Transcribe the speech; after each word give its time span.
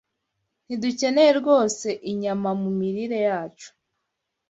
Ntidukeneye 0.65 1.31
rwose 1.39 1.87
inyamamu 2.11 2.67
mirire 2.79 3.19
yacu 3.27 3.69